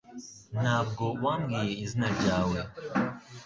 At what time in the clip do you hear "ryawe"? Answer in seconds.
2.17-2.59